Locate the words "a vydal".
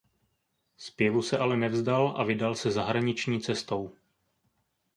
2.17-2.55